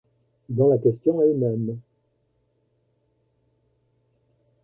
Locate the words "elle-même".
1.21-1.77